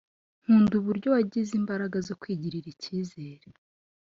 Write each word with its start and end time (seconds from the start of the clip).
nkunda 0.43 0.73
uburyo 0.79 1.07
wagize 1.15 1.51
imbaraga 1.59 1.97
zo 2.07 2.13
kwigirira 2.21 2.67
ikizere 2.75 3.47